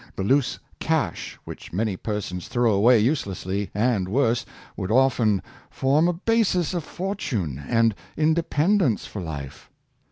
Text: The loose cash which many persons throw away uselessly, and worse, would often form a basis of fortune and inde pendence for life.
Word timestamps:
The 0.15 0.23
loose 0.23 0.57
cash 0.79 1.37
which 1.45 1.71
many 1.71 1.95
persons 1.95 2.47
throw 2.47 2.73
away 2.73 2.97
uselessly, 2.97 3.69
and 3.71 4.09
worse, 4.09 4.47
would 4.75 4.89
often 4.89 5.43
form 5.69 6.07
a 6.07 6.13
basis 6.13 6.73
of 6.73 6.83
fortune 6.83 7.63
and 7.67 7.93
inde 8.17 8.43
pendence 8.49 9.05
for 9.05 9.21
life. 9.21 9.69